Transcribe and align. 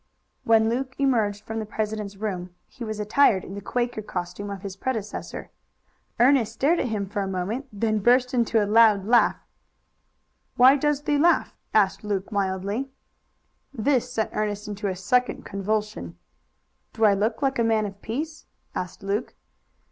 When 0.45 0.67
Luke 0.67 0.95
emerged 0.97 1.45
from 1.45 1.59
the 1.59 1.65
president's 1.67 2.15
room 2.15 2.55
he 2.67 2.83
was 2.83 2.99
attired 2.99 3.43
in 3.43 3.53
the 3.53 3.61
Quaker 3.61 4.01
costume 4.01 4.49
of 4.49 4.63
his 4.63 4.75
predecessor. 4.75 5.51
Ernest 6.19 6.53
stared 6.53 6.79
at 6.79 6.87
him 6.87 7.05
for 7.07 7.21
a 7.21 7.27
moment, 7.27 7.67
then 7.71 7.99
burst 7.99 8.33
into 8.33 8.59
a 8.59 8.65
loud 8.65 9.05
laugh. 9.05 9.35
"Why 10.55 10.75
does 10.75 11.03
thee 11.03 11.19
laugh?" 11.19 11.55
asked 11.71 12.03
Luke 12.03 12.31
mildly. 12.31 12.89
This 13.71 14.11
sent 14.11 14.31
Ernest 14.33 14.67
into 14.67 14.87
a 14.87 14.95
second 14.95 15.43
convulsion. 15.45 16.17
"Do 16.93 17.05
I 17.05 17.13
look 17.13 17.43
like 17.43 17.59
a 17.59 17.63
man 17.63 17.85
of 17.85 18.01
peace?" 18.01 18.47
asked 18.73 19.03
Luke. 19.03 19.35